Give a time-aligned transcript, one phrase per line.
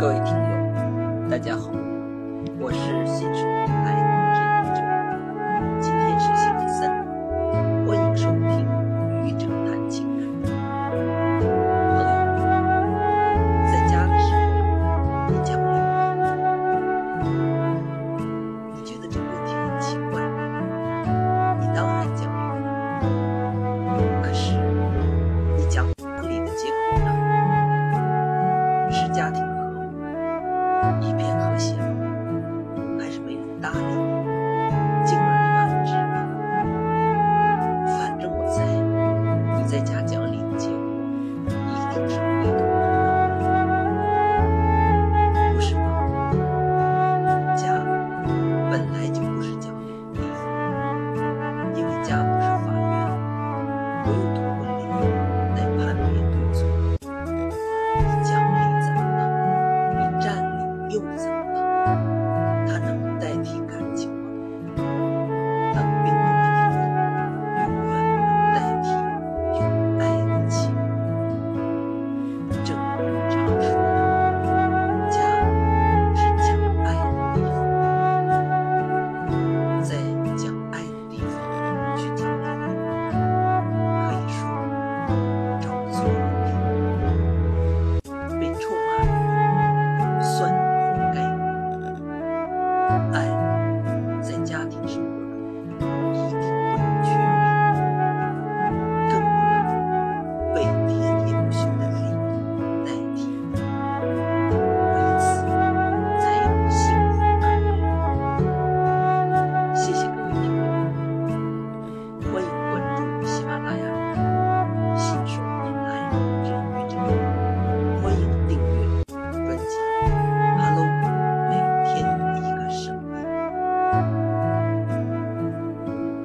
[0.00, 1.70] 各位听友大家好
[2.58, 2.99] 我是
[60.90, 61.39] 柚子